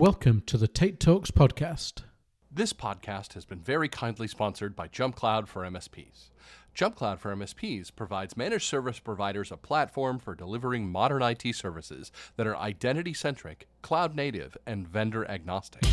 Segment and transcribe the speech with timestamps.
[0.00, 2.04] Welcome to the Tate Talks podcast.
[2.50, 6.30] This podcast has been very kindly sponsored by JumpCloud for MSPs.
[6.74, 12.46] JumpCloud for MSPs provides managed service providers a platform for delivering modern IT services that
[12.46, 15.84] are identity centric, cloud native, and vendor agnostic.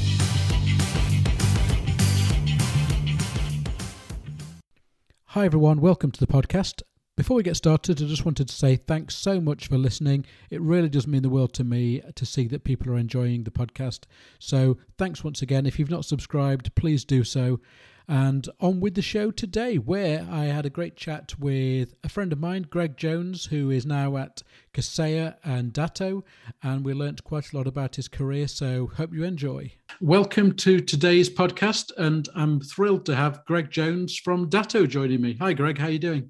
[5.26, 5.82] Hi, everyone.
[5.82, 6.82] Welcome to the podcast.
[7.18, 10.24] Before we get started, I just wanted to say thanks so much for listening.
[10.52, 13.50] It really does mean the world to me to see that people are enjoying the
[13.50, 14.02] podcast.
[14.38, 15.66] So, thanks once again.
[15.66, 17.60] If you've not subscribed, please do so.
[18.08, 22.32] And on with the show today, where I had a great chat with a friend
[22.32, 24.44] of mine, Greg Jones, who is now at
[24.76, 26.24] Kaseya and Datto,
[26.62, 28.48] and we learnt quite a lot about his career.
[28.48, 29.72] So, hope you enjoy.
[30.02, 35.36] Welcome to today's podcast, and I'm thrilled to have Greg Jones from Datto joining me.
[35.42, 35.80] Hi, Greg.
[35.80, 36.30] How are you doing?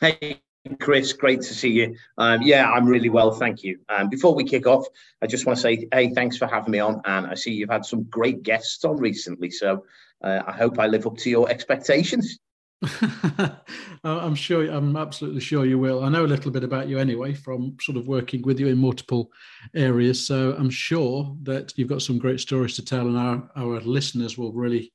[0.00, 0.40] Hey,
[0.80, 1.96] Chris, great to see you.
[2.18, 3.80] Um, yeah, I'm really well, thank you.
[3.88, 4.86] Um, before we kick off,
[5.20, 7.00] I just want to say, hey, thanks for having me on.
[7.04, 9.50] And I see you've had some great guests on recently.
[9.50, 9.84] So
[10.22, 12.38] uh, I hope I live up to your expectations.
[14.04, 16.04] I'm sure, I'm absolutely sure you will.
[16.04, 18.78] I know a little bit about you anyway from sort of working with you in
[18.78, 19.32] multiple
[19.74, 20.24] areas.
[20.24, 24.38] So I'm sure that you've got some great stories to tell, and our, our listeners
[24.38, 24.92] will really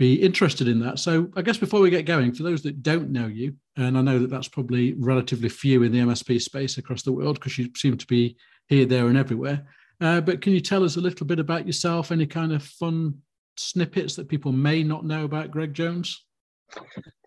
[0.00, 0.98] be interested in that.
[0.98, 4.00] So I guess before we get going, for those that don't know you, and I
[4.00, 7.68] know that that's probably relatively few in the MSP space across the world because you
[7.76, 8.34] seem to be
[8.68, 9.66] here, there, and everywhere.
[10.00, 12.10] Uh, but can you tell us a little bit about yourself?
[12.10, 13.18] Any kind of fun
[13.58, 16.24] snippets that people may not know about Greg Jones?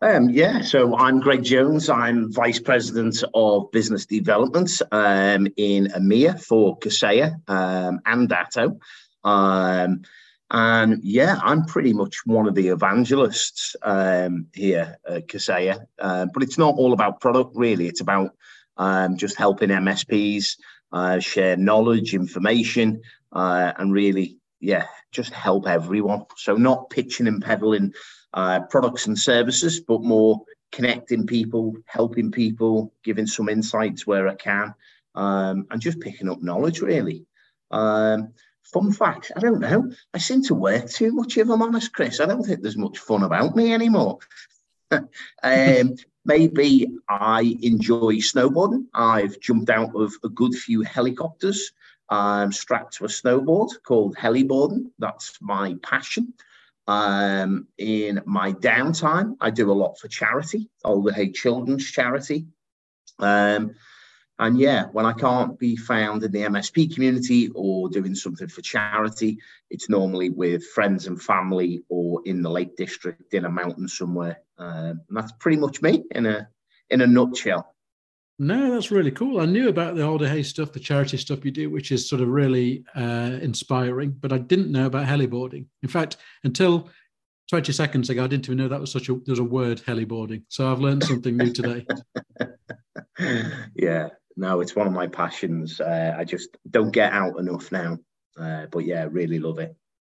[0.01, 1.89] Um, yeah, so I'm Greg Jones.
[1.89, 8.79] I'm Vice President of Business Development um, in EMEA for Kaseya um, and Datto.
[10.53, 15.83] And yeah, I'm pretty much one of the evangelists um, here at Kaseya.
[15.97, 17.87] Uh, but it's not all about product, really.
[17.87, 18.35] It's about
[18.77, 20.57] um, just helping MSPs
[20.91, 26.25] uh, share knowledge, information, uh, and really, yeah, just help everyone.
[26.37, 27.91] So, not pitching and peddling
[28.35, 34.35] uh, products and services, but more connecting people, helping people, giving some insights where I
[34.35, 34.75] can,
[35.15, 37.25] um, and just picking up knowledge, really.
[37.71, 39.91] Um, fun fact, I don't know.
[40.13, 42.19] I seem to work too much, if I'm honest, Chris.
[42.19, 44.19] I don't think there's much fun about me anymore.
[44.91, 48.85] um, maybe I enjoy snowboarding.
[48.93, 51.71] I've jumped out of a good few helicopters
[52.09, 54.91] I'm strapped to a snowboard called heliboarding.
[54.99, 56.33] That's my passion.
[56.87, 62.47] Um, in my downtime, I do a lot for charity, Alder Hey Children's Charity.
[63.19, 63.75] Um,
[64.39, 68.61] and yeah, when I can't be found in the MSP community or doing something for
[68.61, 69.37] charity,
[69.69, 74.41] it's normally with friends and family or in the Lake District in a mountain somewhere.
[74.57, 76.47] Um, and that's pretty much me in a
[76.89, 77.73] in a nutshell.
[78.39, 79.39] No, that's really cool.
[79.39, 82.21] I knew about the Alder Hey stuff, the charity stuff you do, which is sort
[82.21, 85.67] of really uh, inspiring, but I didn't know about heliboarding.
[85.83, 86.89] In fact, until
[87.49, 90.43] 20 seconds ago, I didn't even know that was such a there's a word heliboarding.
[90.49, 91.85] So I've learned something new today.
[93.75, 95.79] yeah, no, it's one of my passions.
[95.79, 97.97] Uh, I just don't get out enough now.
[98.37, 99.75] Uh, but yeah, really love it.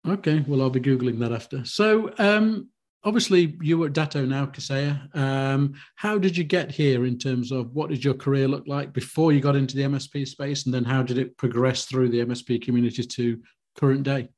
[0.08, 1.66] Okay, well, I'll be Googling that after.
[1.66, 2.70] So, um,
[3.04, 5.16] obviously, you were at Datto now, Kaseya.
[5.16, 8.94] Um, how did you get here in terms of what did your career look like
[8.94, 10.66] before you got into the MSP space?
[10.66, 13.42] And then how did it progress through the MSP community to
[13.78, 14.30] current day?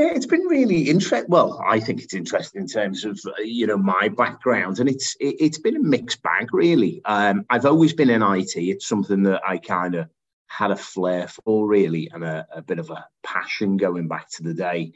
[0.00, 1.28] Yeah, it's been really interesting.
[1.28, 5.14] Well, I think it's interesting in terms of uh, you know my background, and it's
[5.20, 7.02] it, has been a mixed bag really.
[7.04, 8.56] Um, I've always been in IT.
[8.56, 10.08] It's something that I kind of
[10.46, 14.42] had a flair for really, and a, a, bit of a passion going back to
[14.42, 14.92] the day.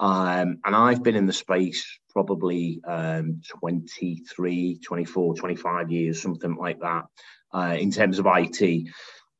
[0.00, 6.80] Um, and I've been in the space probably um, 23, 24, 25 years, something like
[6.80, 7.06] that,
[7.54, 8.86] uh, in terms of IT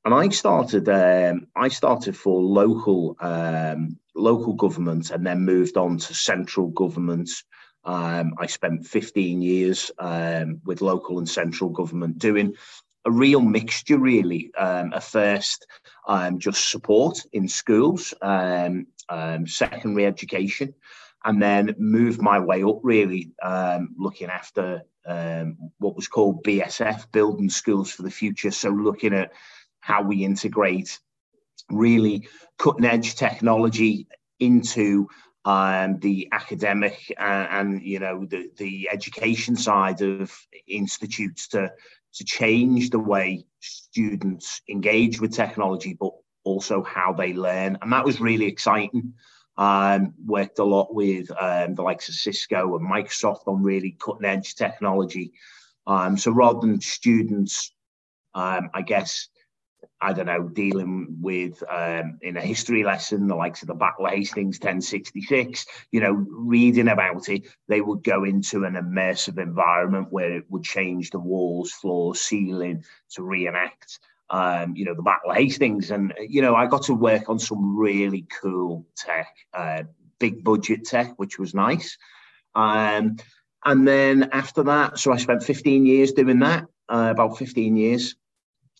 [0.04, 5.98] and I started um, I started for local um, local government and then moved on
[5.98, 7.30] to central government.
[7.84, 12.54] Um, I spent 15 years um, with local and central government doing
[13.04, 14.54] a real mixture, really.
[14.54, 15.66] Um, first,
[16.06, 20.74] um, just support in schools, secondary education,
[21.24, 23.32] and then moved my way up, really
[23.96, 24.82] looking after
[25.78, 28.52] what was called BSF, Building Schools for the Future.
[28.52, 29.32] So looking at
[29.80, 31.00] how we integrate
[31.70, 32.28] really
[32.58, 34.06] cutting edge technology
[34.40, 35.08] into
[35.44, 40.32] um, the academic and, and, you know the, the education side of
[40.68, 41.72] institutes to
[42.14, 46.12] to change the way students engage with technology, but
[46.44, 49.14] also how they learn, and that was really exciting.
[49.58, 54.24] Um, worked a lot with um, the likes of Cisco and Microsoft on really cutting
[54.24, 55.32] edge technology.
[55.86, 57.72] Um, so rather than students,
[58.34, 59.28] um, I guess
[60.00, 64.06] I don't know, dealing with um, in a history lesson, the likes of the Battle
[64.06, 70.08] of Hastings 1066, you know, reading about it, they would go into an immersive environment
[70.10, 74.00] where it would change the walls, floors, ceiling to reenact,
[74.30, 75.90] um, you know, the Battle of Hastings.
[75.90, 79.84] And, you know, I got to work on some really cool tech, uh,
[80.18, 81.96] big budget tech, which was nice.
[82.54, 83.16] Um,
[83.64, 88.16] and then after that, so I spent 15 years doing that, uh, about 15 years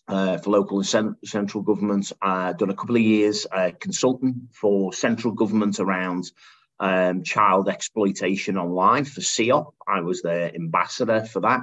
[0.07, 2.11] uh, for local and cent- central government.
[2.21, 6.31] I've done a couple of years uh, consulting for central government around
[6.79, 9.73] um, child exploitation online for CEOP.
[9.87, 11.61] I was their ambassador for that.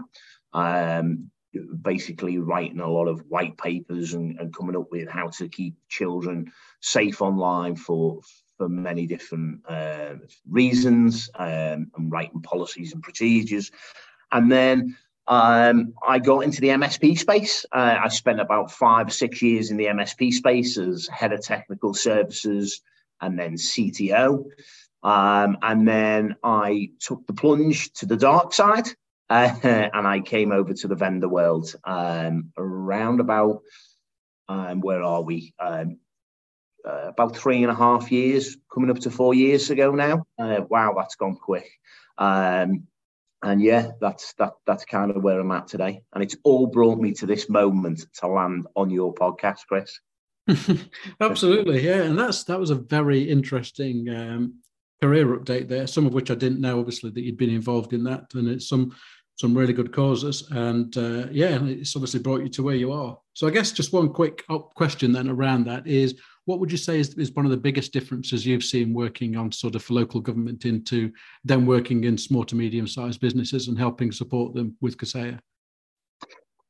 [0.53, 1.31] Um,
[1.83, 5.75] basically writing a lot of white papers and, and, coming up with how to keep
[5.89, 8.21] children safe online for
[8.57, 10.15] for many different uh,
[10.49, 13.73] reasons um, and writing policies and procedures
[14.33, 14.97] and then
[15.31, 17.65] um, I got into the MSP space.
[17.71, 21.95] Uh, I spent about five six years in the MSP space as head of technical
[21.95, 22.83] services
[23.21, 24.45] and then CTO.
[25.05, 28.89] Um, and then I took the plunge to the dark side
[29.31, 33.63] uh, and I came over to the vendor world um, around about,
[34.49, 35.55] um, where are we?
[35.61, 35.99] Um,
[36.85, 40.25] uh, about three and a half years, coming up to four years ago now.
[40.39, 41.71] Uh, wow, that's gone quick.
[42.19, 42.89] Um,
[43.43, 46.03] and yeah, that's that that's kind of where I'm at today.
[46.13, 49.99] And it's all brought me to this moment to land on your podcast, Chris.
[51.21, 52.03] Absolutely, yeah.
[52.03, 54.55] And that's that was a very interesting um,
[55.01, 55.87] career update there.
[55.87, 58.69] Some of which I didn't know, obviously, that you'd been involved in that, and it's
[58.69, 58.95] some
[59.37, 60.47] some really good causes.
[60.51, 63.19] And uh, yeah, it's obviously brought you to where you are.
[63.33, 64.45] So I guess just one quick
[64.75, 66.21] question then around that is
[66.51, 69.53] what would you say is, is one of the biggest differences you've seen working on
[69.53, 71.13] sort of local government into
[71.45, 75.39] them working in small to medium sized businesses and helping support them with Kaseya?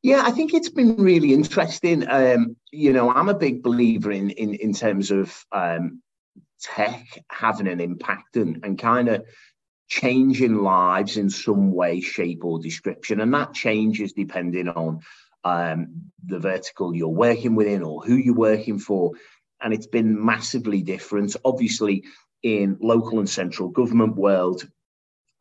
[0.03, 2.07] Yeah, I think it's been really interesting.
[2.11, 6.03] Um, you know, I'm a big believer in in in terms of um,
[6.61, 9.25] tech having an impact and, and kind of
[9.89, 13.21] changing lives in some way, shape, or description.
[13.23, 15.01] And that changes depending on
[15.45, 19.13] um, the vertical you're working within or who you're working for
[19.63, 21.37] and it's been massively different.
[21.45, 22.05] Obviously,
[22.43, 24.69] in local and central government world,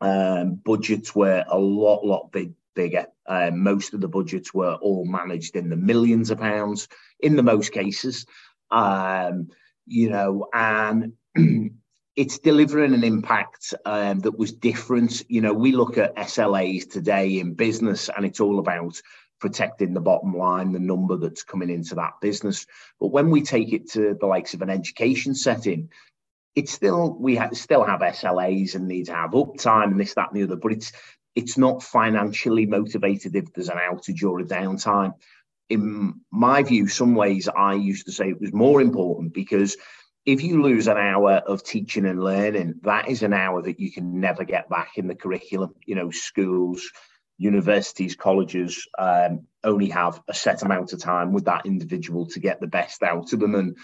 [0.00, 3.06] um, budgets were a lot, lot big, bigger.
[3.26, 6.88] Um, most of the budgets were all managed in the millions of pounds
[7.20, 8.26] in the most cases.
[8.70, 9.48] Um,
[9.86, 11.12] you know, and
[12.16, 15.22] it's delivering an impact um, that was different.
[15.28, 19.00] You know, we look at SLAs today in business, and it's all about
[19.40, 22.66] protecting the bottom line, the number that's coming into that business.
[23.00, 25.88] But when we take it to the likes of an education setting,
[26.54, 30.32] it's still we ha- still have SLAs and need to have uptime and this, that,
[30.32, 30.56] and the other.
[30.56, 30.92] But it's
[31.34, 35.14] it's not financially motivated if there's an outage or a downtime.
[35.68, 39.76] In my view, some ways I used to say it was more important because
[40.26, 43.90] if you lose an hour of teaching and learning, that is an hour that you
[43.90, 45.74] can never get back in the curriculum.
[45.86, 46.90] You know, schools,
[47.40, 52.60] universities, colleges um, only have a set amount of time with that individual to get
[52.60, 53.54] the best out of them.
[53.54, 53.76] And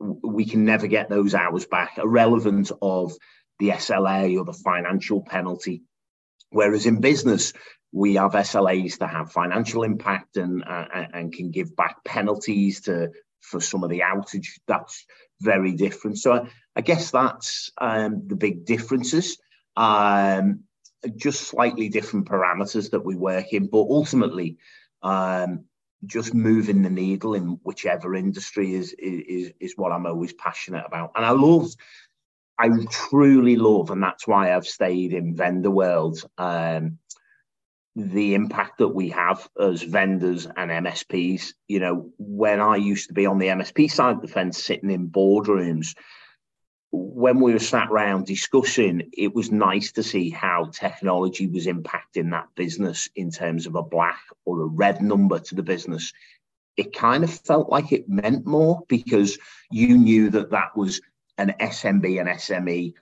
[0.00, 3.12] we can never get those hours back, irrelevant of
[3.58, 5.82] the SLA or the financial penalty.
[6.48, 7.52] Whereas in business,
[7.92, 13.10] we have SLAs that have financial impact and, uh, and can give back penalties to
[13.40, 14.48] for some of the outage.
[14.66, 15.04] That's
[15.38, 16.18] very different.
[16.18, 19.36] So I, I guess that's um, the big differences.
[19.76, 20.64] Um,
[21.16, 24.58] just slightly different parameters that we work in, but ultimately,
[25.02, 25.64] um,
[26.04, 31.12] just moving the needle in whichever industry is, is is what I'm always passionate about.
[31.14, 31.68] And I love,
[32.58, 36.24] I truly love, and that's why I've stayed in vendor world.
[36.38, 36.98] Um,
[37.94, 41.52] the impact that we have as vendors and MSPs.
[41.68, 44.90] You know, when I used to be on the MSP side of the fence, sitting
[44.90, 45.94] in boardrooms,
[46.92, 52.30] when we were sat around discussing, it was nice to see how technology was impacting
[52.30, 56.12] that business in terms of a black or a red number to the business.
[56.76, 59.38] It kind of felt like it meant more because
[59.70, 61.00] you knew that that was
[61.38, 62.92] an SMB and SME,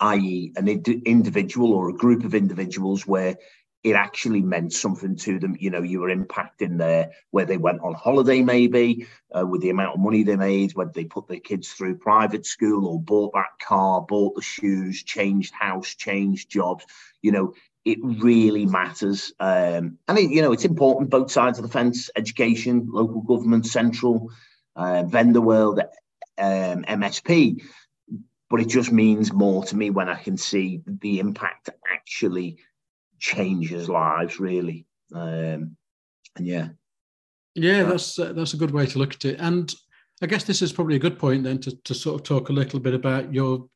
[0.00, 3.36] i.e., an individual or a group of individuals where
[3.82, 5.56] it actually meant something to them.
[5.58, 9.06] You know, you were impacting their where they went on holiday, maybe
[9.36, 12.44] uh, with the amount of money they made, whether they put their kids through private
[12.44, 16.84] school or bought that car, bought the shoes, changed house, changed jobs.
[17.22, 17.54] You know,
[17.86, 19.32] it really matters.
[19.40, 23.66] Um, and it, you know, it's important both sides of the fence: education, local government,
[23.66, 24.30] central,
[24.76, 25.80] uh, vendor world,
[26.36, 27.62] um, MSP.
[28.50, 32.58] But it just means more to me when I can see the impact actually
[33.20, 34.86] changes lives really.
[35.14, 35.76] Um,
[36.36, 36.68] and yeah.
[37.54, 39.36] Yeah, that's uh, that's a good way to look at it.
[39.40, 39.72] And
[40.22, 42.52] I guess this is probably a good point then to, to sort of talk a
[42.52, 43.68] little bit about your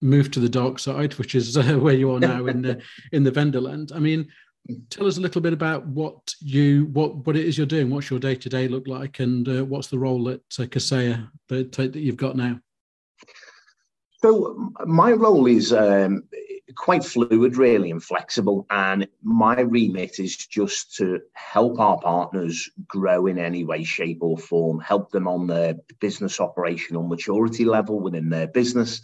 [0.00, 2.82] move to the dark side, which is uh, where you are now in the
[3.12, 3.92] in the vendor land.
[3.94, 4.28] I mean,
[4.90, 7.90] tell us a little bit about what you what what it is you're doing.
[7.90, 11.28] What's your day to day look like, and uh, what's the role at uh, Kaseya
[11.48, 12.58] that, that you've got now?
[14.22, 16.22] So my role is um,
[16.76, 18.66] quite fluid, really, and flexible.
[18.70, 24.38] And my remit is just to help our partners grow in any way, shape, or
[24.38, 29.02] form, help them on their business operational maturity level within their business.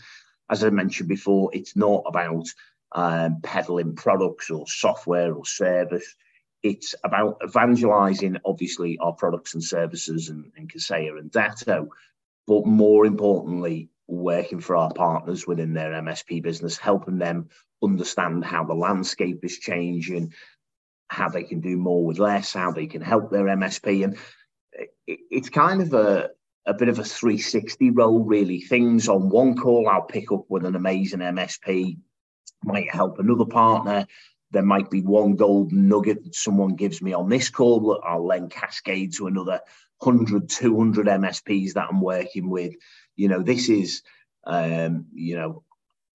[0.50, 2.46] As I mentioned before, it's not about
[2.92, 6.14] um, peddling products or software or service.
[6.62, 11.88] It's about evangelizing, obviously, our products and services and, and and Datto,
[12.46, 17.50] but more importantly, working for our partners within their MSP business, helping them
[17.82, 20.32] understand how the landscape is changing,
[21.08, 24.04] how they can do more with less, how they can help their MSP.
[24.04, 24.16] And
[25.06, 26.30] it's kind of a,
[26.66, 28.60] a bit of a 360 role, really.
[28.60, 31.98] Things on one call, I'll pick up with an amazing MSP,
[32.64, 34.06] might help another partner.
[34.50, 38.26] There might be one golden nugget that someone gives me on this call that I'll
[38.26, 39.60] then cascade to another
[39.98, 42.74] 100, 200 MSPs that I'm working with
[43.18, 44.02] you know, this is,
[44.44, 45.64] um, you know,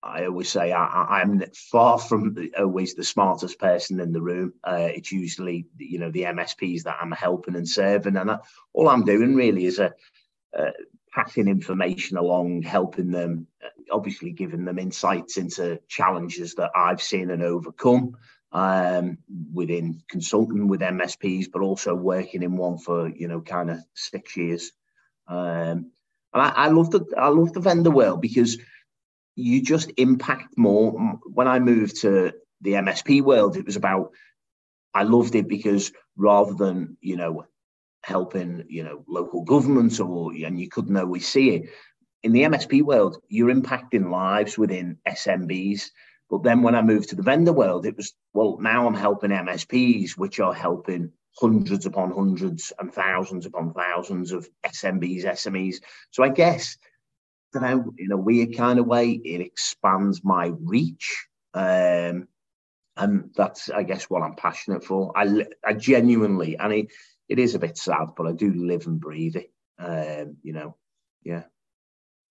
[0.02, 4.54] I always say I, am far from always the smartest person in the room.
[4.64, 8.40] Uh, it's usually, you know, the MSPs that I'm helping and serving, and I,
[8.74, 9.94] all I'm doing really is a,
[10.58, 10.72] uh,
[11.14, 17.32] passing information along, helping them, uh, obviously giving them insights into challenges that I've seen
[17.32, 18.18] and overcome
[18.52, 19.18] um,
[19.54, 24.38] within consulting with MSPs, but also working in one for you know kind of six
[24.38, 24.72] years.
[25.28, 25.92] Um,
[26.34, 28.58] and I, I love the I love the vendor world because
[29.36, 30.92] you just impact more.
[31.26, 34.12] When I moved to the MSP world, it was about
[34.94, 37.46] I loved it because rather than you know
[38.04, 41.70] helping you know local governments or and you couldn't always see it
[42.24, 45.90] in the MSP world, you're impacting lives within SMBs.
[46.30, 49.30] But then when I moved to the vendor world, it was well now I'm helping
[49.30, 55.78] MSPs, which are helping hundreds upon hundreds and thousands upon thousands of SMBs, SMEs.
[56.12, 56.78] So I guess,
[57.54, 61.28] you know, in a weird kind of way, it expands my reach.
[61.54, 62.28] Um,
[62.96, 65.12] and that's, I guess, what I'm passionate for.
[65.16, 66.88] I, I genuinely, and it,
[67.28, 69.52] it is a bit sad, but I do live and breathe it.
[69.80, 70.76] Um, you know,
[71.24, 71.44] yeah.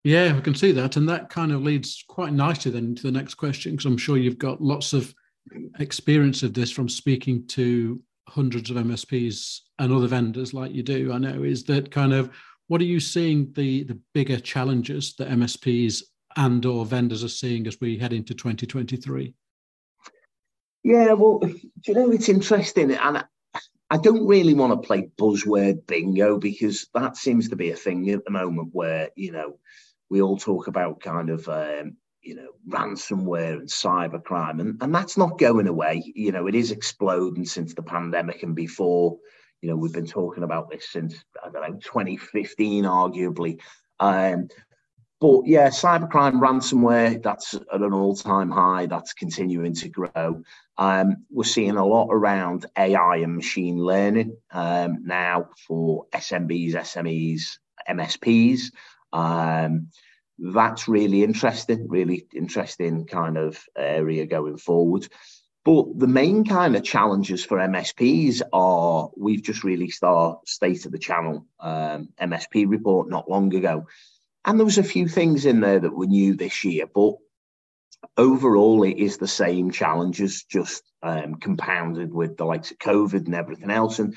[0.04, 0.96] Yeah, I can see that.
[0.96, 4.16] And that kind of leads quite nicely then to the next question, because I'm sure
[4.16, 5.14] you've got lots of
[5.80, 11.12] experience of this from speaking to hundreds of MSPs and other vendors like you do,
[11.12, 12.30] I know, is that kind of
[12.68, 16.02] what are you seeing the the bigger challenges that MSPs
[16.36, 19.34] and or vendors are seeing as we head into 2023?
[20.84, 21.40] Yeah, well,
[21.86, 22.92] you know, it's interesting.
[22.92, 23.24] And
[23.90, 28.08] I don't really want to play buzzword bingo because that seems to be a thing
[28.10, 29.58] at the moment where, you know,
[30.10, 35.16] we all talk about kind of um, you know, ransomware and cybercrime, and, and that's
[35.16, 36.12] not going away.
[36.14, 39.18] You know, it is exploding since the pandemic and before.
[39.60, 43.60] You know, we've been talking about this since I don't know 2015, arguably.
[44.00, 44.48] Um,
[45.20, 48.86] but yeah, cybercrime, ransomware, that's at an all-time high.
[48.86, 50.42] That's continuing to grow.
[50.78, 57.58] Um, we're seeing a lot around AI and machine learning um, now for SMBs, SMEs,
[57.88, 58.72] MSPs.
[60.44, 65.06] That's really interesting, really interesting kind of area going forward.
[65.64, 70.90] But the main kind of challenges for MSPs are we've just released our state of
[70.90, 73.86] the channel um, MSP report not long ago.
[74.44, 77.14] And there was a few things in there that were new this year, but
[78.16, 83.36] overall it is the same challenges, just um, compounded with the likes of COVID and
[83.36, 84.00] everything else.
[84.00, 84.16] And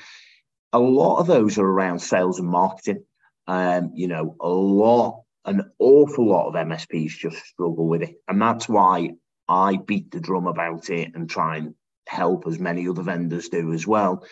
[0.72, 3.04] a lot of those are around sales and marketing.
[3.46, 8.16] Um, you know, a lot an awful lot of MSPs just struggle with it.
[8.28, 9.10] And that's why
[9.48, 11.74] I beat the drum about it and try and
[12.06, 14.24] help as many other vendors do as well,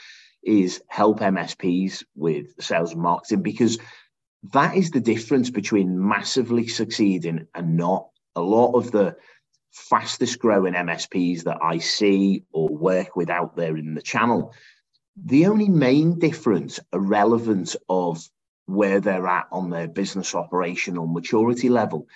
[0.42, 3.78] is help MSPs with sales and marketing because
[4.52, 8.08] that is the difference between massively succeeding and not.
[8.36, 9.16] A lot of the
[9.70, 14.52] fastest growing MSPs that I see or work with out there in the channel,
[15.16, 18.28] the only main difference, irrelevant of
[18.66, 22.06] where they're at on their business operational maturity level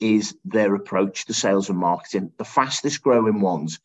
[0.00, 2.32] is their approach to sales and marketing.
[2.38, 3.80] The fastest growing ones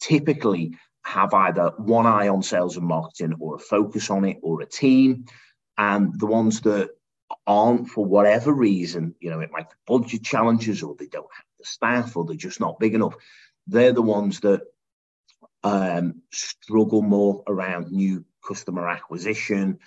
[0.00, 0.74] typically
[1.04, 4.66] have either one eye on sales and marketing or a focus on it or a
[4.66, 5.26] team.
[5.76, 6.90] And the ones that
[7.46, 11.44] aren't, for whatever reason, you know, it might be budget challenges or they don't have
[11.58, 13.14] the staff or they're just not big enough,
[13.66, 14.62] they're the ones that
[15.64, 19.78] um, struggle more around new customer acquisition.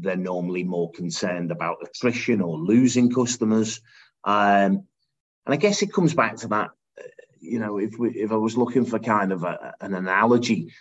[0.00, 3.80] They're normally more concerned about attrition or losing customers.
[4.24, 4.84] Um,
[5.46, 6.70] and I guess it comes back to that,
[7.40, 10.72] you know, if we, if I was looking for kind of a, an analogy,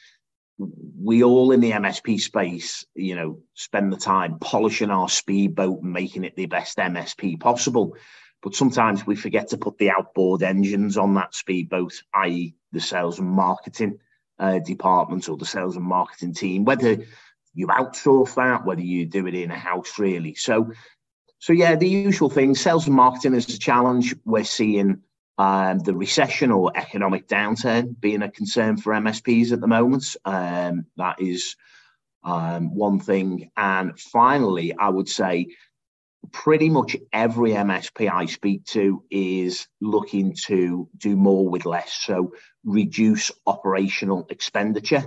[1.02, 5.94] we all in the MSP space, you know, spend the time polishing our speedboat and
[5.94, 7.96] making it the best MSP possible.
[8.42, 13.20] But sometimes we forget to put the outboard engines on that speedboat, i.e., the sales
[13.20, 14.00] and marketing
[14.38, 16.98] uh, department or the sales and marketing team, whether
[17.54, 20.36] you outsource that, whether you do it in a house, really.
[20.36, 20.72] So,
[21.40, 22.56] so yeah, the usual thing.
[22.56, 24.16] Sales and marketing is a challenge.
[24.26, 25.02] We're seeing
[25.38, 30.16] um, the recession or economic downturn being a concern for MSPs at the moment.
[30.26, 31.56] Um, that is
[32.24, 33.52] um, one thing.
[33.56, 35.48] And finally, I would say
[36.32, 41.94] pretty much every MSP I speak to is looking to do more with less.
[41.94, 42.34] So
[42.66, 45.06] reduce operational expenditure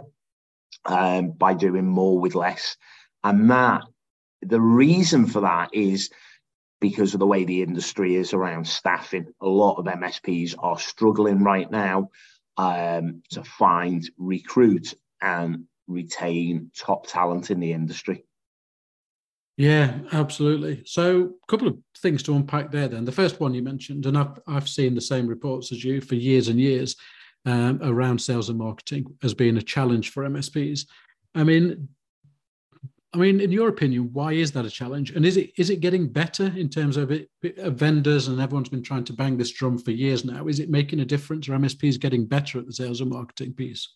[0.85, 2.77] um, by doing more with less.
[3.25, 3.83] And that,
[4.43, 6.11] the reason for that is
[6.81, 9.33] because of the way the industry is around staffing.
[9.41, 12.11] A lot of MSPs are struggling right now
[12.57, 18.25] um, to find, recruit, and retain top talent in the industry.
[19.57, 20.83] Yeah, absolutely.
[20.87, 22.89] So, a couple of things to unpack there.
[22.89, 26.01] Then the first one you mentioned, and I've I've seen the same reports as you
[26.01, 26.97] for years and years
[27.45, 30.87] um, around sales and marketing as being a challenge for MSPs.
[31.35, 31.89] I mean,
[33.15, 35.11] I mean, in your opinion, why is that a challenge?
[35.11, 38.71] And is it is it getting better in terms of it of vendors and everyone's
[38.71, 40.49] been trying to bang this drum for years now?
[40.49, 41.49] Is it making a difference?
[41.49, 43.87] Are MSPs getting better at the sales and marketing piece?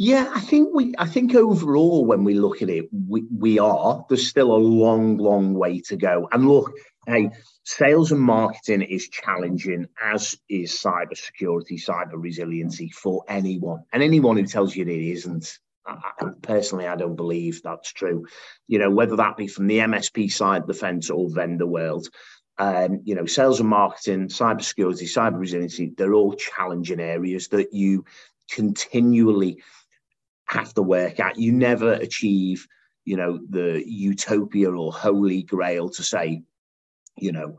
[0.00, 0.94] Yeah, I think we.
[0.96, 4.04] I think overall, when we look at it, we, we are.
[4.08, 6.28] There's still a long, long way to go.
[6.30, 6.72] And look,
[7.08, 7.30] hey,
[7.64, 13.82] sales and marketing is challenging, as is cyber security, cyber resiliency for anyone.
[13.92, 15.98] And anyone who tells you it isn't, I,
[16.42, 18.24] personally, I don't believe that's true.
[18.68, 22.08] You know, whether that be from the MSP side, the fence, or vendor world.
[22.60, 27.72] Um, you know, sales and marketing, cyber security, cyber resiliency, they're all challenging areas that
[27.72, 28.04] you
[28.50, 29.62] continually
[30.50, 31.38] have to work at.
[31.38, 32.66] You never achieve,
[33.04, 36.42] you know, the utopia or holy grail to say,
[37.16, 37.58] you know,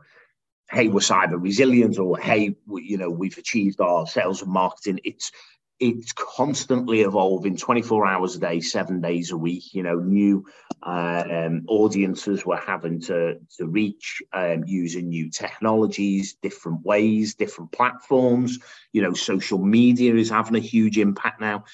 [0.70, 5.00] hey, we're cyber resilient or hey, we, you know, we've achieved our sales and marketing.
[5.04, 5.32] It's
[5.80, 10.44] it's constantly evolving 24 hours a day seven days a week you know new
[10.82, 17.72] uh, um, audiences we're having to to reach um, using new technologies different ways different
[17.72, 18.58] platforms
[18.92, 21.64] you know social media is having a huge impact now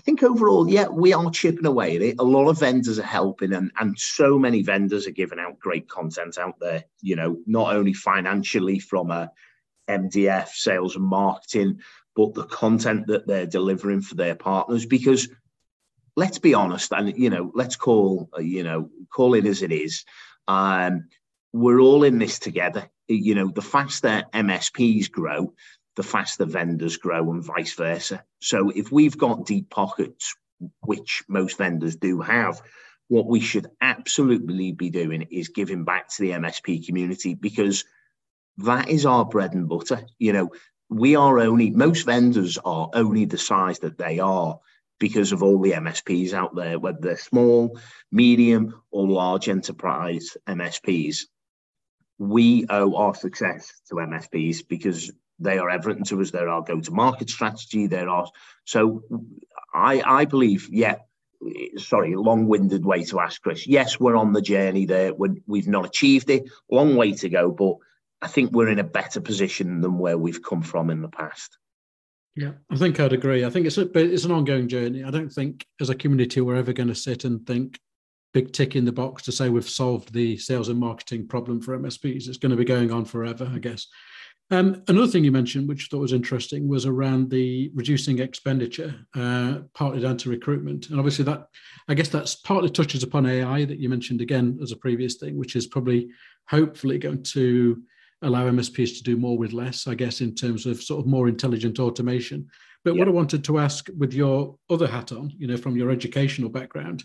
[0.00, 2.16] I think overall, yeah, we are chipping away at it.
[2.18, 5.90] A lot of vendors are helping, and, and so many vendors are giving out great
[5.90, 9.30] content out there, you know, not only financially from a
[9.90, 11.80] MDF, sales and marketing,
[12.16, 14.86] but the content that they're delivering for their partners.
[14.86, 15.28] Because
[16.16, 20.06] let's be honest, and, you know, let's call, you know, call it as it is.
[20.48, 21.08] Um,
[21.52, 22.88] we're all in this together.
[23.06, 25.52] You know, the faster MSPs grow,
[25.96, 28.24] the faster vendors grow and vice versa.
[28.40, 30.34] So if we've got deep pockets,
[30.80, 32.60] which most vendors do have,
[33.08, 37.84] what we should absolutely be doing is giving back to the MSP community because
[38.58, 40.02] that is our bread and butter.
[40.18, 40.50] You know,
[40.88, 44.60] we are only, most vendors are only the size that they are
[45.00, 47.80] because of all the MSPs out there, whether they're small,
[48.12, 51.22] medium, or large enterprise MSPs.
[52.18, 56.30] We owe our success to MSPs because they are everything to us.
[56.30, 57.86] They're our go-to-market strategy.
[57.86, 58.28] There are
[58.64, 59.02] so
[59.74, 60.96] I I believe yeah.
[61.78, 63.66] Sorry, long-winded way to ask Chris.
[63.66, 65.14] Yes, we're on the journey there.
[65.14, 66.42] We're, we've not achieved it.
[66.70, 67.76] Long way to go, but
[68.20, 71.56] I think we're in a better position than where we've come from in the past.
[72.36, 73.44] Yeah, I think I'd agree.
[73.44, 75.02] I think it's a, it's an ongoing journey.
[75.02, 77.78] I don't think as a community we're ever going to sit and think
[78.32, 81.76] big tick in the box to say we've solved the sales and marketing problem for
[81.78, 82.28] MSPs.
[82.28, 83.86] It's going to be going on forever, I guess.
[84.52, 88.94] Um, another thing you mentioned, which I thought was interesting, was around the reducing expenditure,
[89.14, 90.90] uh, partly down to recruitment.
[90.90, 91.46] And obviously, that
[91.88, 95.38] I guess that's partly touches upon AI that you mentioned again as a previous thing,
[95.38, 96.10] which is probably
[96.48, 97.80] hopefully going to
[98.22, 101.28] allow MSPs to do more with less, I guess, in terms of sort of more
[101.28, 102.48] intelligent automation.
[102.84, 103.00] But yeah.
[103.00, 106.50] what I wanted to ask with your other hat on, you know, from your educational
[106.50, 107.04] background,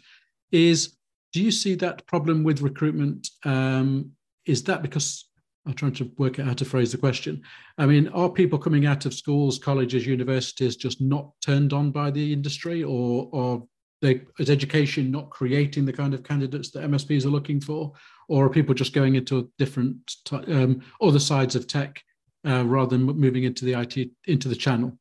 [0.51, 0.97] is
[1.31, 3.29] do you see that problem with recruitment?
[3.43, 4.11] Um,
[4.45, 5.25] is that because
[5.65, 7.41] I'm trying to work out how to phrase the question.
[7.77, 12.11] I mean, are people coming out of schools, colleges, universities just not turned on by
[12.11, 13.67] the industry, or,
[14.01, 17.93] they, is education not creating the kind of candidates that MSPs are looking for,
[18.27, 19.97] or are people just going into different
[20.31, 22.03] um, other sides of tech
[22.45, 24.99] uh, rather than moving into the IT into the channel?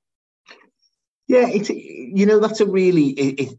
[1.26, 3.58] Yeah, it's you know that's a really it,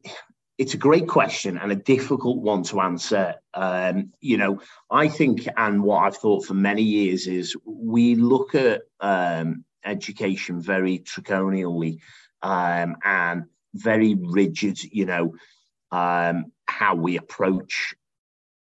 [0.57, 3.35] it's a great question and a difficult one to answer.
[3.53, 8.55] Um, you know, I think, and what I've thought for many years is we look
[8.55, 11.99] at um, education very draconially
[12.41, 14.81] um, and very rigid.
[14.83, 15.35] You know,
[15.91, 17.95] um, how we approach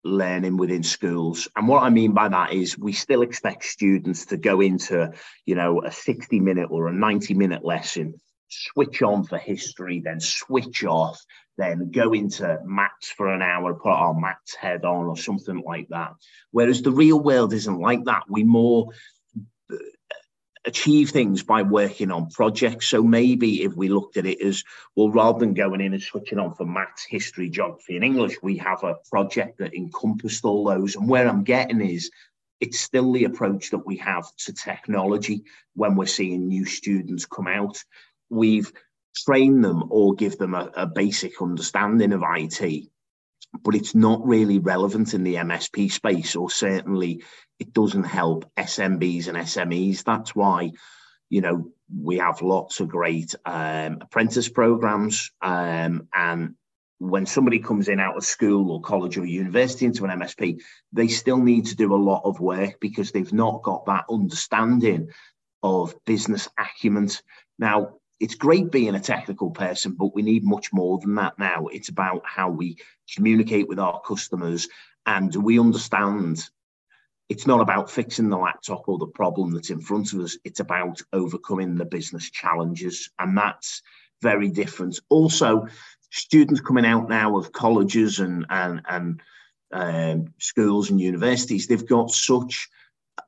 [0.03, 1.47] learning within schools.
[1.55, 5.11] And what I mean by that is we still expect students to go into,
[5.45, 8.15] you know, a 60 minute or a 90 minute lesson,
[8.49, 11.23] switch on for history, then switch off,
[11.57, 15.87] then go into maths for an hour, put our maths head on or something like
[15.89, 16.13] that.
[16.51, 18.23] Whereas the real world isn't like that.
[18.27, 18.87] We more
[19.71, 19.75] uh,
[20.65, 22.87] achieve things by working on projects.
[22.87, 24.63] So maybe if we looked at it as
[24.95, 28.57] well, rather than going in and switching on for maths, history, geography, and English, we
[28.57, 30.95] have a project that encompassed all those.
[30.95, 32.09] And where I'm getting is
[32.59, 35.43] it's still the approach that we have to technology
[35.75, 37.83] when we're seeing new students come out.
[38.29, 38.71] We've
[39.15, 42.87] train them or give them a, a basic understanding of IT,
[43.63, 47.23] but it's not really relevant in the MSP space, or certainly
[47.59, 50.03] it doesn't help SMBs and SMEs.
[50.03, 50.71] That's why,
[51.29, 55.31] you know, we have lots of great um, apprentice programs.
[55.41, 56.55] Um, and
[56.97, 60.59] when somebody comes in out of school or college or university into an MSP,
[60.91, 65.09] they still need to do a lot of work because they've not got that understanding
[65.61, 67.09] of business acumen.
[67.59, 71.67] Now, it's great being a technical person, but we need much more than that now.
[71.67, 72.77] It's about how we
[73.13, 74.67] communicate with our customers
[75.05, 76.49] and we understand
[77.29, 80.37] it's not about fixing the laptop or the problem that's in front of us.
[80.43, 83.09] It's about overcoming the business challenges.
[83.17, 83.81] And that's
[84.21, 84.99] very different.
[85.09, 85.67] Also,
[86.11, 89.21] students coming out now of colleges and, and, and
[89.71, 92.69] um, schools and universities, they've got such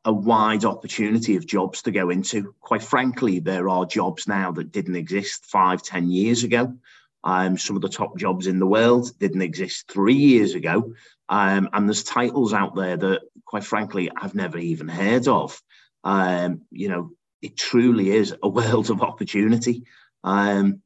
[0.05, 2.53] a wide opportunity of jobs to go into.
[2.61, 6.75] Quite frankly, there are jobs now that didn't exist five, ten years ago.
[7.23, 10.93] Um, some of the top jobs in the world didn't exist three years ago.
[11.27, 15.59] Um, and there's titles out there that, quite frankly, I've never even heard of.
[16.03, 17.09] Um, you know,
[17.41, 19.83] it truly is a world of opportunity.
[20.23, 20.83] Um,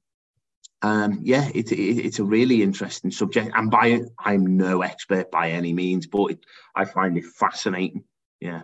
[0.81, 3.51] um, yeah, it, it, it's a really interesting subject.
[3.53, 8.05] And by I'm no expert by any means, but it, I find it fascinating.
[8.39, 8.61] Yeah.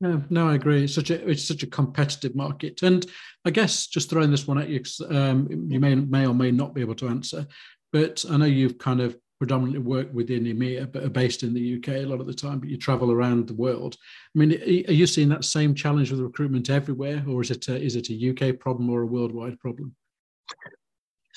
[0.00, 0.84] No, no, I agree.
[0.84, 3.04] It's such a it's such a competitive market, and
[3.44, 6.74] I guess just throwing this one at you, um, you may may or may not
[6.74, 7.46] be able to answer,
[7.92, 11.76] but I know you've kind of predominantly worked within EMEA, but are based in the
[11.76, 13.96] UK a lot of the time, but you travel around the world.
[14.34, 17.76] I mean, are you seeing that same challenge with recruitment everywhere, or is it a,
[17.76, 19.96] is it a UK problem or a worldwide problem?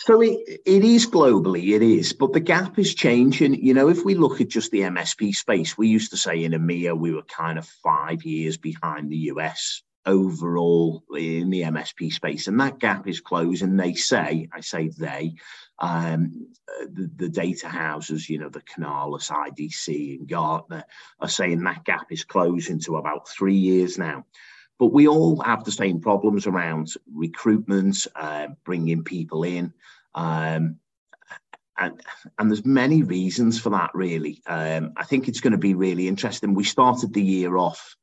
[0.06, 3.54] So it, it is globally, it is, but the gap is changing.
[3.63, 6.52] You know, if we look at just the MSP space, we used to say in
[6.52, 12.50] EMEA we were kind of five years behind the US overall in the MSP space,
[12.50, 13.78] and that gap is closing.
[13.78, 15.36] They say, I say they,
[15.80, 16.48] um,
[16.82, 20.84] the, the data houses, you know, the Canalys, IDC, and Gartner
[21.22, 24.26] are saying that gap is closing to about three years now.
[24.84, 29.72] But we all have the same problems around recruitment, uh, bringing people in.
[30.13, 30.76] Um,
[31.78, 32.02] and,
[32.38, 34.41] and there's many reasons for that, really.
[34.46, 36.54] Um, I think it's going to be really interesting.
[36.54, 37.96] We started the year off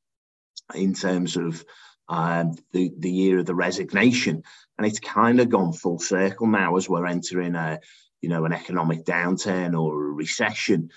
[0.74, 1.62] in terms of
[2.08, 4.42] um, the, the year of the resignation,
[4.78, 7.80] and it's kind of gone full circle now as we're entering a,
[8.22, 10.88] you know, an economic downturn or a recession.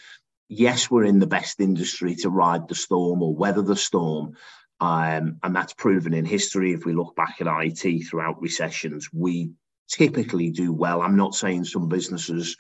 [0.47, 4.37] Yes, we're in the best industry to ride the storm or weather the storm,
[4.83, 6.73] um, and that's proven in history.
[6.73, 9.51] If we look back at IT throughout recessions, we
[9.87, 11.01] typically do well.
[11.01, 12.57] I'm not saying some businesses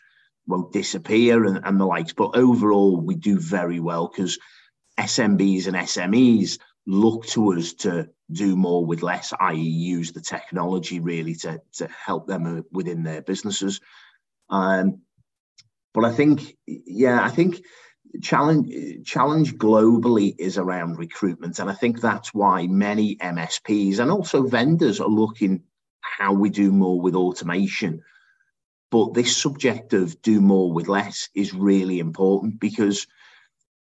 [0.47, 4.39] won't disappear and, and the likes, but overall, we do very well because
[4.97, 11.01] SMBs and SMEs look to us to do more with less, i.e., use the technology
[11.01, 13.81] really to, to help them within their businesses.
[14.49, 15.01] Um,
[15.93, 17.61] but I think, yeah, I think
[18.21, 24.43] challenge challenge globally is around recruitment and i think that's why many msps and also
[24.43, 25.63] vendors are looking
[26.17, 28.03] how we do more with automation.
[28.91, 33.07] But this subject of do more with less is really important because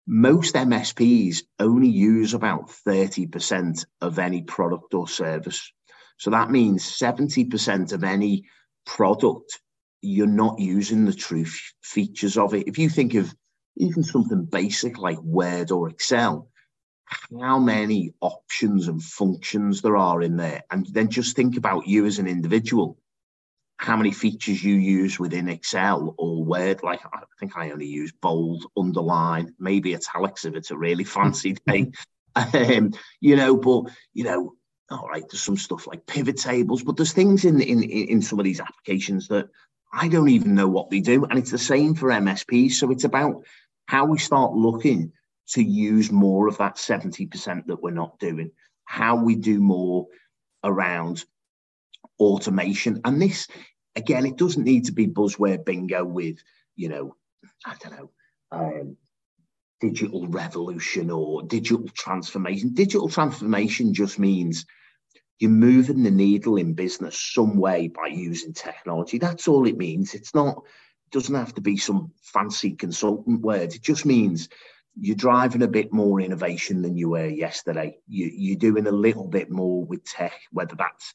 [0.06, 5.72] most msps only use about 30% of any product or service.
[6.18, 8.44] So that means 70% of any
[8.86, 9.60] product
[10.02, 12.68] you're not using the true f- features of it.
[12.68, 13.34] If you think of
[13.76, 16.48] even something basic like Word or Excel,
[17.40, 20.62] how many options and functions there are in there.
[20.70, 22.98] And then just think about you as an individual,
[23.76, 26.82] how many features you use within Excel or Word.
[26.82, 31.56] Like, I think I only use bold, underline, maybe italics if it's a really fancy
[31.66, 31.90] day.
[32.36, 34.54] um, you know, but, you know,
[34.90, 38.40] all right, there's some stuff like pivot tables, but there's things in in in some
[38.40, 39.48] of these applications that
[39.92, 42.72] I don't even know what they do, and it's the same for MSPs.
[42.72, 43.44] So it's about
[43.86, 45.12] how we start looking
[45.48, 48.52] to use more of that 70% that we're not doing,
[48.84, 50.06] how we do more
[50.62, 51.24] around
[52.20, 53.00] automation.
[53.04, 53.48] And this,
[53.96, 56.36] again, it doesn't need to be buzzword bingo with,
[56.76, 57.16] you know,
[57.66, 58.10] I don't know,
[58.52, 58.96] um,
[59.80, 62.74] digital revolution or digital transformation.
[62.74, 64.66] Digital transformation just means
[65.40, 69.16] you're moving the needle in business some way by using technology.
[69.16, 70.14] That's all it means.
[70.14, 70.62] It's not,
[71.10, 73.74] doesn't have to be some fancy consultant word.
[73.74, 74.50] It just means
[75.00, 77.96] you're driving a bit more innovation than you were yesterday.
[78.06, 81.14] You, you're doing a little bit more with tech, whether that's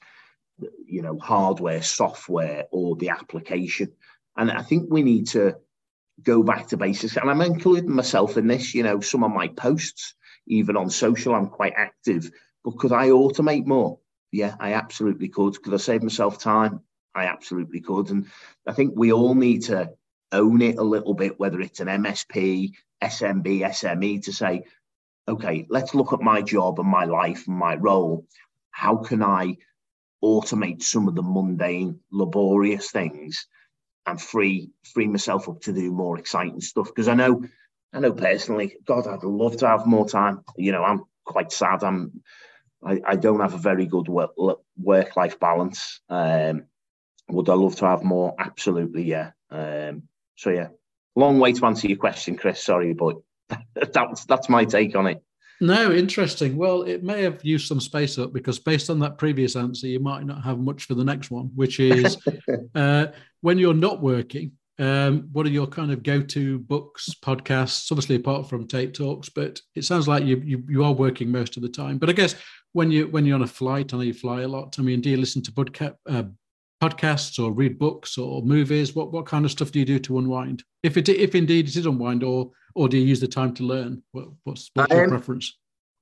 [0.88, 3.92] you know hardware, software, or the application.
[4.36, 5.58] And I think we need to
[6.24, 7.16] go back to basics.
[7.16, 8.74] And I'm including myself in this.
[8.74, 10.16] You know, some of my posts,
[10.48, 12.32] even on social, I'm quite active.
[12.64, 14.00] But could I automate more?
[14.36, 15.62] Yeah, I absolutely could.
[15.64, 16.82] Could I save myself time?
[17.16, 18.10] I absolutely could.
[18.10, 18.28] And
[18.68, 19.92] I think we all need to
[20.34, 24.64] own it a little bit, whether it's an MSP, SMB, SME, to say,
[25.26, 28.28] okay, let's look at my job and my life and my role.
[28.72, 29.56] How can I
[30.22, 33.48] automate some of the mundane, laborious things
[34.06, 36.88] and free free myself up to do more exciting stuff?
[36.88, 37.46] Because I know,
[37.94, 40.42] I know personally, God, I'd love to have more time.
[40.58, 41.86] You know, I'm quite sad.
[41.86, 42.22] I'm
[42.84, 46.02] I, I don't have a very good work life balance.
[46.10, 46.66] Um,
[47.30, 48.36] would I love to have more?
[48.38, 49.32] Absolutely, yeah.
[49.50, 50.04] Um,
[50.36, 50.68] so yeah,
[51.16, 52.64] long way to answer your question, Chris.
[52.64, 53.18] Sorry, but
[53.94, 55.24] that's that's my take on it.
[55.62, 56.58] No, interesting.
[56.58, 60.02] Well, it may have used some space up because based on that previous answer, you
[60.02, 62.18] might not have much for the next one, which is
[62.76, 63.08] uh,
[63.42, 64.52] when you're not working.
[64.78, 67.90] Um, what are your kind of go-to books, podcasts?
[67.90, 71.56] Obviously, apart from Tate Talks, but it sounds like you you, you are working most
[71.56, 71.98] of the time.
[71.98, 72.36] But I guess
[72.76, 74.76] when you when you're on a flight, I know you fly a lot.
[74.78, 76.24] I mean, do you listen to podcast, uh,
[76.84, 78.94] podcasts or read books or movies?
[78.94, 80.62] What what kind of stuff do you do to unwind?
[80.84, 83.64] If it if indeed it is unwind, or or do you use the time to
[83.64, 84.04] learn?
[84.12, 85.58] What, what's what's um, your preference?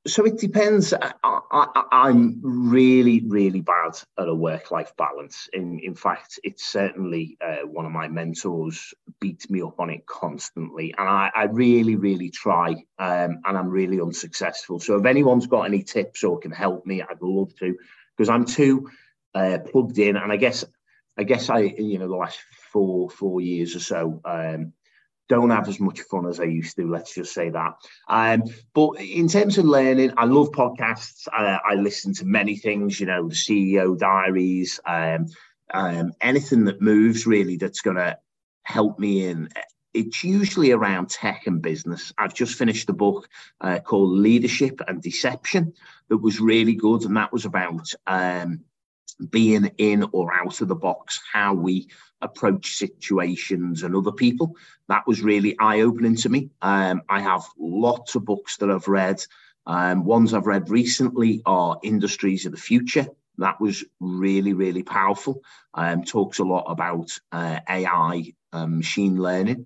[0.06, 0.94] So it depends.
[0.94, 5.48] I, am really, really bad at a work-life balance.
[5.54, 10.06] In in fact, it's certainly uh, one of my mentors beats me up on it
[10.06, 14.82] constantly, and I, I really, really try, um, and I'm really unsuccessful.
[14.82, 17.74] So if anyone's got any tips or can help me, I'd love to,
[18.18, 18.90] because I'm too
[19.34, 20.66] uh, plugged in, and I guess
[21.18, 22.40] I guess I you know the last
[22.74, 24.20] four four years or so.
[24.26, 24.74] Um,
[25.30, 26.90] don't have as much fun as I used to.
[26.90, 27.74] Let's just say that.
[28.08, 31.28] Um, but in terms of learning, I love podcasts.
[31.32, 33.00] I, I listen to many things.
[33.00, 35.28] You know, the CEO diaries, um,
[35.74, 38.18] um, anything that moves really that's going to
[38.64, 39.50] help me in.
[39.94, 42.12] It's usually around tech and business.
[42.18, 43.30] I've just finished a book
[43.62, 45.74] uh, called Leadership and Deception
[46.10, 48.62] that was really good, and that was about um,
[49.30, 51.88] being in or out of the box, how we
[52.24, 54.56] approach situations and other people.
[54.88, 56.50] That was really eye opening to me.
[56.62, 59.24] Um, I have lots of books that I've read.
[59.66, 63.08] Um, ones I've read recently are Industries of the Future.
[63.38, 65.42] That was really, really powerful.
[65.74, 69.66] Um, talks a lot about uh, AI, machine learning.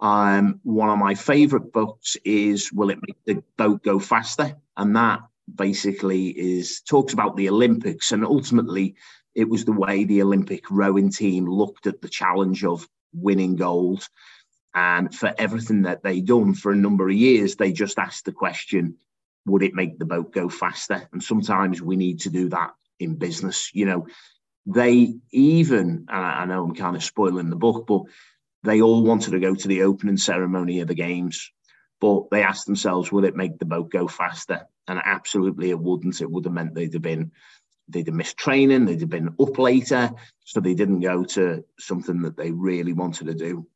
[0.00, 4.56] Um, one of my favorite books is Will It Make the Boat Go Faster?
[4.76, 5.20] And that
[5.54, 8.96] basically is talks about the Olympics and ultimately
[9.34, 14.06] it was the way the Olympic rowing team looked at the challenge of winning gold.
[14.74, 18.32] And for everything that they'd done for a number of years, they just asked the
[18.32, 18.96] question,
[19.46, 21.08] would it make the boat go faster?
[21.12, 23.70] And sometimes we need to do that in business.
[23.74, 24.06] You know,
[24.66, 28.02] they even, I know I'm kind of spoiling the book, but
[28.62, 31.50] they all wanted to go to the opening ceremony of the games
[32.02, 34.66] but they asked themselves, will it make the boat go faster?
[34.88, 36.20] And absolutely it wouldn't.
[36.20, 37.30] It would have meant they'd have been
[37.88, 40.10] they'd have missed training, they'd have been up later,
[40.44, 43.66] so they didn't go to something that they really wanted to do.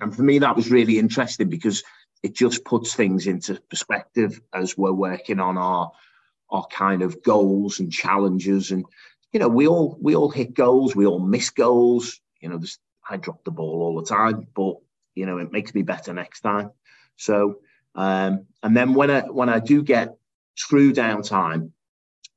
[0.00, 1.82] And for me, that was really interesting because
[2.22, 5.92] it just puts things into perspective as we're working on our
[6.50, 8.70] our kind of goals and challenges.
[8.70, 8.86] And
[9.32, 12.20] you know, we all we all hit goals, we all miss goals.
[12.40, 12.60] You know,
[13.08, 14.76] I drop the ball all the time, but
[15.14, 16.70] you know, it makes me better next time.
[17.16, 17.58] So
[17.94, 20.16] um, and then when I when I do get
[20.56, 21.72] true downtime,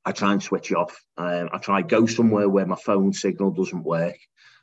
[0.04, 1.04] I try and switch off.
[1.16, 4.16] Um, I try go somewhere where my phone signal doesn't work.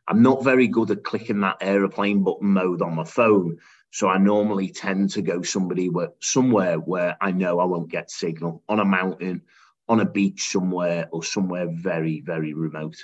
[0.07, 3.57] I'm not very good at clicking that aeroplane button mode on my phone,
[3.91, 8.09] so I normally tend to go somebody where somewhere where I know I won't get
[8.09, 9.43] signal on a mountain,
[9.87, 12.97] on a beach somewhere, or somewhere very very remote.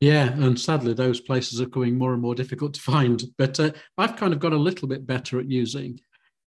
[0.00, 3.22] Yeah, and sadly, those places are becoming more and more difficult to find.
[3.36, 6.00] But uh, I've kind of got a little bit better at using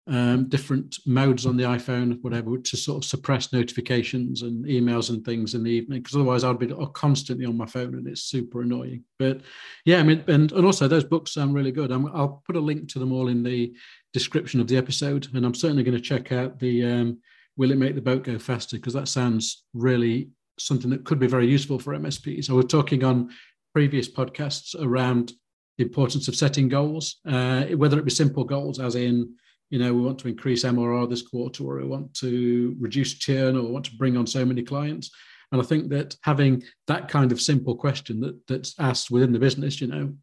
[0.08, 5.24] um, different modes on the iPhone, whatever, to sort of suppress notifications and emails and
[5.24, 6.02] things in the evening.
[6.02, 9.04] Because otherwise, I'd be constantly on my phone, and it's super annoying.
[9.18, 9.42] But
[9.86, 11.92] yeah, I mean, and, and also those books sound really good.
[11.92, 13.74] i will put a link to them all in the
[14.12, 17.20] description of the episode, and I'm certainly going to check out the um,
[17.56, 21.28] "Will It Make the Boat Go Faster?" because that sounds really something that could be
[21.28, 22.46] very useful for MSPs.
[22.46, 23.30] So we're talking on
[23.74, 25.32] previous podcasts around
[25.78, 29.34] the importance of setting goals, uh, whether it be simple goals, as in
[29.74, 33.58] you know, we want to increase MRR this quarter, or we want to reduce churn,
[33.58, 35.10] or we want to bring on so many clients.
[35.52, 39.40] And I think that having that kind of simple question that that's asked within the
[39.40, 40.14] business, you know,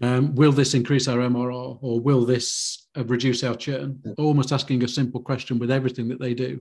[0.00, 4.00] um, will this increase our MRR or will this uh, reduce our churn?
[4.16, 6.60] Almost asking a simple question with everything that they do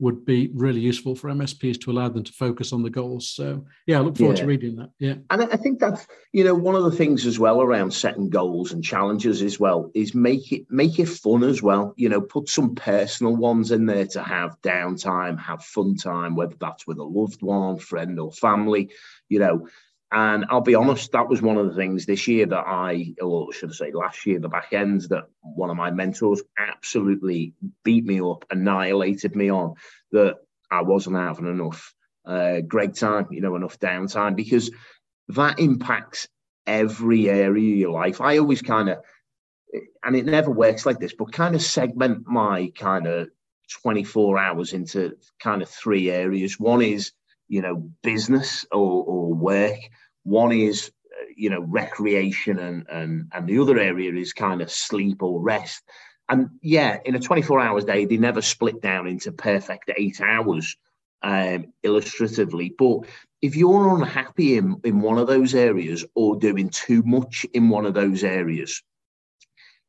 [0.00, 3.28] would be really useful for MSPs to allow them to focus on the goals.
[3.30, 4.42] So yeah, I look forward yeah.
[4.42, 4.90] to reading that.
[4.98, 5.14] Yeah.
[5.30, 8.72] And I think that's, you know, one of the things as well around setting goals
[8.72, 11.94] and challenges as well is make it make it fun as well.
[11.96, 16.54] You know, put some personal ones in there to have downtime, have fun time, whether
[16.60, 18.90] that's with a loved one, friend or family,
[19.28, 19.66] you know,
[20.10, 23.52] and I'll be honest, that was one of the things this year that I, or
[23.52, 27.52] should I say last year, the back end that one of my mentors absolutely
[27.84, 29.74] beat me up, annihilated me on,
[30.12, 30.36] that
[30.70, 31.94] I wasn't having enough
[32.24, 34.70] uh, Greg time, you know, enough downtime, because
[35.28, 36.26] that impacts
[36.66, 38.22] every area of your life.
[38.22, 38.98] I always kind of,
[40.02, 43.28] and it never works like this, but kind of segment my kind of
[43.82, 46.58] 24 hours into kind of three areas.
[46.58, 47.12] One is
[47.48, 49.78] you know, business or, or work.
[50.24, 54.70] One is, uh, you know, recreation, and and and the other area is kind of
[54.70, 55.82] sleep or rest.
[56.28, 60.76] And yeah, in a 24 hours day, they never split down into perfect eight hours,
[61.22, 62.74] um, illustratively.
[62.78, 63.06] But
[63.40, 67.86] if you're unhappy in, in one of those areas or doing too much in one
[67.86, 68.82] of those areas,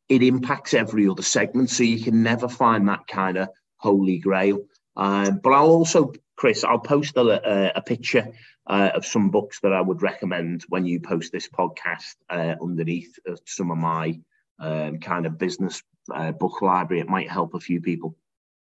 [0.08, 1.70] it impacts every other segment.
[1.70, 4.60] So you can never find that kind of holy grail.
[5.00, 8.32] Um, but I'll also Chris, I'll post a, a picture
[8.68, 13.18] uh, of some books that I would recommend when you post this podcast uh, underneath
[13.46, 14.20] some of my
[14.60, 15.84] um, kind of business
[16.14, 17.02] uh, book library.
[17.02, 18.16] It might help a few people.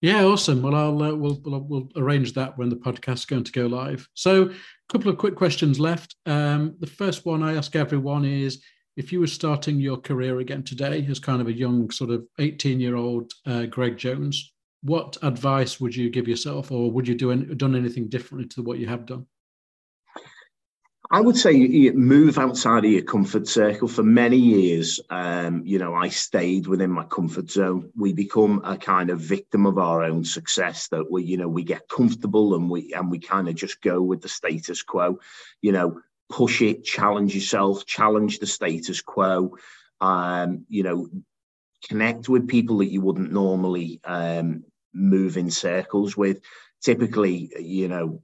[0.01, 0.63] Yeah, awesome.
[0.63, 3.67] Well, I'll uh, we'll, we'll, we'll arrange that when the podcast is going to go
[3.67, 4.09] live.
[4.15, 4.53] So, a
[4.89, 6.15] couple of quick questions left.
[6.27, 8.63] Um, the first one I ask everyone is:
[8.97, 12.27] if you were starting your career again today as kind of a young, sort of
[12.39, 17.55] eighteen-year-old uh, Greg Jones, what advice would you give yourself, or would you do any,
[17.55, 19.27] done anything differently to what you have done?
[21.11, 23.87] I would say move outside of your comfort circle.
[23.87, 27.91] For many years, um, you know, I stayed within my comfort zone.
[27.97, 30.89] We become a kind of victim of our own success.
[30.89, 34.03] That we, you know, we get comfortable and we and we kind of just go
[34.03, 35.21] with the status quo.
[35.63, 39.57] You know, push it, challenge yourself, challenge the status quo.
[40.01, 41.09] Um, you know,
[41.89, 46.41] connect with people that you wouldn't normally um, move in circles with.
[46.83, 48.23] Typically, you know,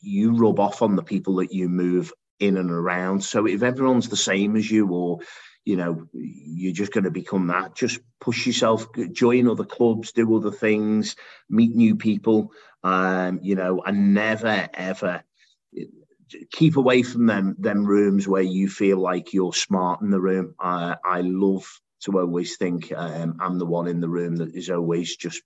[0.00, 3.22] you rub off on the people that you move in and around.
[3.22, 5.18] So if everyone's the same as you, or
[5.64, 7.74] you know, you're just going to become that.
[7.74, 11.16] Just push yourself, join other clubs, do other things,
[11.50, 12.52] meet new people.
[12.84, 15.24] Um, you know, and never ever
[16.52, 20.54] keep away from them them rooms where you feel like you're smart in the room.
[20.60, 21.66] Uh, I love
[22.04, 25.42] to always think um, I'm the one in the room that is always just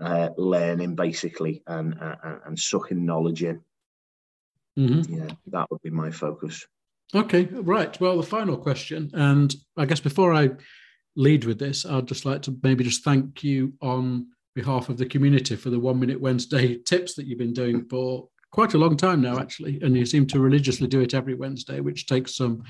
[0.00, 3.60] uh, learning basically and, uh, and sucking knowledge in.
[4.78, 5.14] Mm-hmm.
[5.14, 6.66] Yeah, that would be my focus.
[7.14, 8.00] Okay, right.
[8.00, 10.50] Well, the final question, and I guess before I
[11.16, 15.06] lead with this, I'd just like to maybe just thank you on behalf of the
[15.06, 18.96] community for the One Minute Wednesday tips that you've been doing for quite a long
[18.96, 22.62] time now, actually, and you seem to religiously do it every Wednesday, which takes some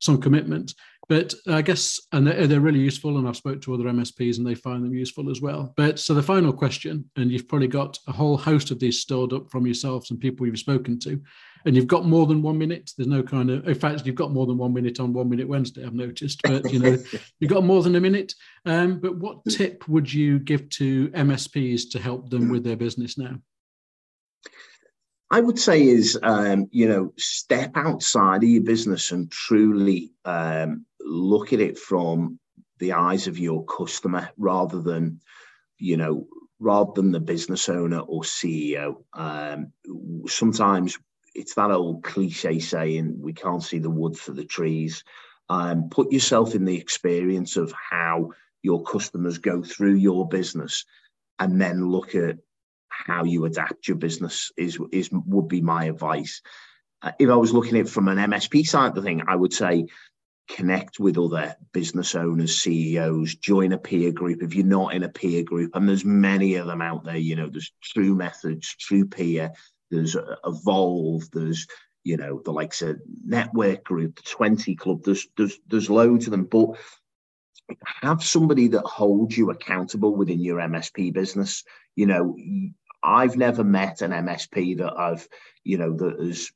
[0.00, 0.74] some commitment.
[1.08, 4.46] But I guess, and they're, they're really useful, and I've spoke to other MSPs and
[4.46, 5.72] they find them useful as well.
[5.76, 9.32] But so the final question, and you've probably got a whole host of these stored
[9.32, 11.18] up from yourselves and people you've spoken to,
[11.64, 12.92] and you've got more than one minute.
[12.96, 15.48] There's no kind of, in fact, you've got more than one minute on One Minute
[15.48, 16.98] Wednesday, I've noticed, but you know,
[17.40, 18.34] you've got more than a minute.
[18.66, 23.16] Um, but what tip would you give to MSPs to help them with their business
[23.16, 23.38] now?
[25.30, 30.86] I would say is, um, you know, step outside of your business and truly um,
[31.08, 32.38] look at it from
[32.78, 35.20] the eyes of your customer rather than,
[35.78, 36.26] you know,
[36.60, 39.02] rather than the business owner or CEO.
[39.14, 39.72] Um,
[40.26, 40.98] sometimes
[41.34, 45.04] it's that old cliche saying, we can't see the wood for the trees.
[45.48, 48.30] Um, put yourself in the experience of how
[48.62, 50.84] your customers go through your business
[51.38, 52.38] and then look at
[52.88, 56.42] how you adapt your business is is would be my advice.
[57.00, 59.36] Uh, if I was looking at it from an MSP side of the thing, I
[59.36, 59.86] would say
[60.48, 65.08] connect with other business owners, CEOs, join a peer group if you're not in a
[65.08, 65.74] peer group.
[65.74, 67.16] And there's many of them out there.
[67.16, 69.52] You know, there's TruMethods, True Peer,
[69.90, 71.66] there's uh, Evolve, there's
[72.04, 75.02] you know the likes of Network Group, the Twenty Club.
[75.04, 76.70] There's there's there's loads of them, but
[78.02, 81.64] have somebody that holds you accountable within your MSP business.
[81.96, 82.36] You know,
[83.02, 85.28] I've never met an MSP that I've
[85.64, 86.50] you know that has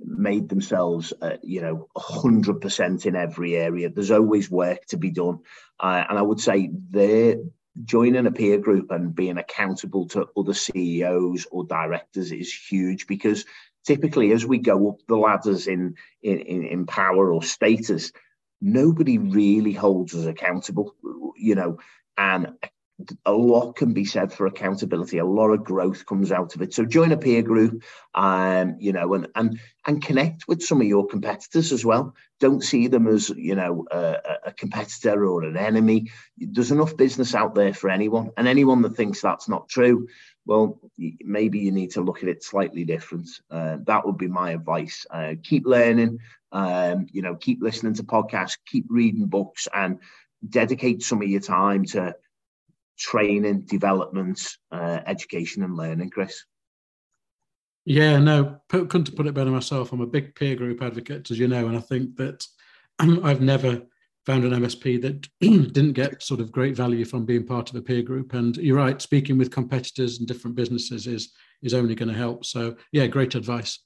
[0.00, 3.88] made themselves, uh, you know, 100% in every area.
[3.88, 5.40] There's always work to be done.
[5.78, 7.36] Uh, and I would say they're
[7.84, 13.44] joining a peer group and being accountable to other CEOs or directors is huge because
[13.84, 18.12] typically as we go up the ladders in, in, in power or status,
[18.60, 20.94] nobody really holds us accountable,
[21.36, 21.78] you know,
[22.16, 22.54] and
[23.26, 25.18] a lot can be said for accountability.
[25.18, 26.72] A lot of growth comes out of it.
[26.72, 27.82] So join a peer group,
[28.14, 32.14] um, you know, and and and connect with some of your competitors as well.
[32.40, 34.16] Don't see them as you know a,
[34.46, 36.10] a competitor or an enemy.
[36.38, 40.08] There's enough business out there for anyone, and anyone that thinks that's not true,
[40.46, 40.80] well,
[41.20, 43.28] maybe you need to look at it slightly different.
[43.50, 45.04] Uh, that would be my advice.
[45.10, 46.18] Uh, keep learning.
[46.52, 49.98] Um, you know, keep listening to podcasts, keep reading books, and
[50.48, 52.14] dedicate some of your time to
[52.96, 56.44] training, development, uh, education, and learning, Chris.
[57.84, 59.92] Yeah, no, couldn't put it better myself.
[59.92, 62.44] I'm a big peer group advocate, as you know, and I think that
[62.98, 63.82] I've never
[64.26, 67.80] found an MSP that didn't get sort of great value from being part of a
[67.80, 68.34] peer group.
[68.34, 71.32] And you're right, speaking with competitors and different businesses is
[71.62, 72.44] is only going to help.
[72.44, 73.78] So yeah, great advice.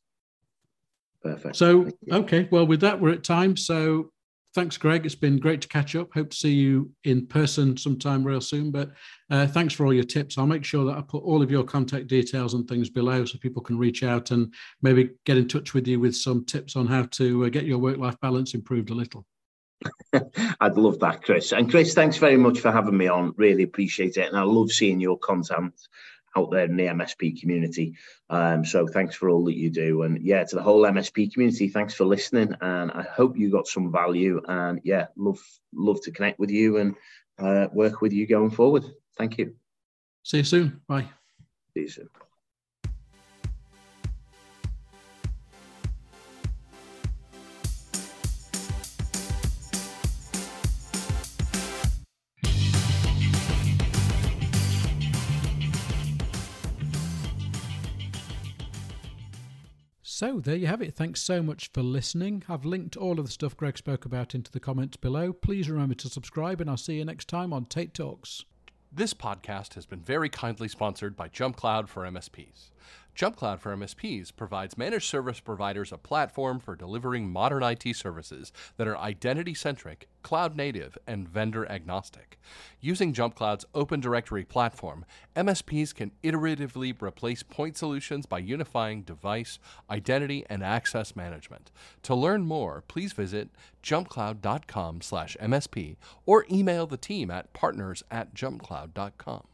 [1.22, 1.56] Perfect.
[1.56, 3.56] So okay, well with that we're at time.
[3.56, 4.10] So
[4.54, 5.06] thanks, Greg.
[5.06, 6.12] It's been great to catch up.
[6.12, 8.70] Hope to see you in person sometime real soon.
[8.70, 8.90] But
[9.30, 10.38] uh, thanks for all your tips.
[10.38, 13.38] I'll make sure that I put all of your contact details and things below so
[13.38, 16.86] people can reach out and maybe get in touch with you with some tips on
[16.86, 19.24] how to uh, get your work life balance improved a little.
[20.60, 21.52] I'd love that, Chris.
[21.52, 23.34] And Chris, thanks very much for having me on.
[23.36, 24.28] Really appreciate it.
[24.28, 25.74] And I love seeing your content
[26.36, 27.96] out there in the MSP community.
[28.28, 30.02] Um, so thanks for all that you do.
[30.02, 32.54] And yeah, to the whole MSP community, thanks for listening.
[32.60, 34.40] And I hope you got some value.
[34.46, 35.40] And yeah, love
[35.74, 36.94] love to connect with you and
[37.38, 38.84] uh, work with you going forward.
[39.16, 39.54] Thank you.
[40.22, 40.80] See you soon.
[40.86, 41.08] Bye.
[41.74, 42.08] See you soon.
[60.20, 60.94] So there you have it.
[60.94, 62.42] Thanks so much for listening.
[62.46, 65.32] I've linked all of the stuff Greg spoke about into the comments below.
[65.32, 68.44] Please remember to subscribe, and I'll see you next time on Tate Talks.
[68.92, 72.68] This podcast has been very kindly sponsored by JumpCloud for MSPs.
[73.20, 78.88] JumpCloud for MSPs provides managed service providers a platform for delivering modern IT services that
[78.88, 82.38] are identity centric, cloud native, and vendor agnostic.
[82.80, 85.04] Using JumpCloud's Open Directory platform,
[85.36, 89.58] MSPs can iteratively replace point solutions by unifying device,
[89.90, 91.70] identity, and access management.
[92.04, 93.50] To learn more, please visit
[93.82, 99.46] jumpcloud.com/msp or email the team at partners at jumpcloud.com.